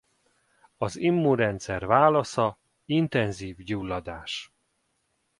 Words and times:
Az 0.77 0.95
immunrendszer 0.95 1.85
válasza 1.85 2.57
intenzív 2.85 3.57
gyulladás. 3.57 4.51